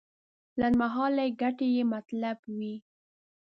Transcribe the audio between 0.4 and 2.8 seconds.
لنډمهالې ګټې یې مطلب وي.